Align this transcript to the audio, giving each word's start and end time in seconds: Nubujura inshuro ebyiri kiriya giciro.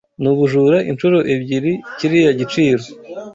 Nubujura 0.21 0.77
inshuro 0.91 1.17
ebyiri 1.33 1.73
kiriya 1.97 2.31
giciro. 2.39 2.83